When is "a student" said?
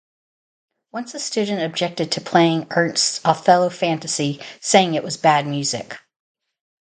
1.13-1.61